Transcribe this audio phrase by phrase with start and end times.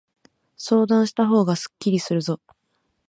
[0.57, 2.41] 相談したほうがすっきりするぞ。